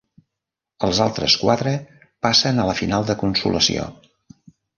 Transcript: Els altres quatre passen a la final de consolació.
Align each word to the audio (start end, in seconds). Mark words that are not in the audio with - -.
Els 0.87 1.01
altres 1.05 1.35
quatre 1.41 1.73
passen 2.27 2.63
a 2.65 2.67
la 2.71 2.75
final 2.81 3.07
de 3.11 3.17
consolació. 3.21 3.87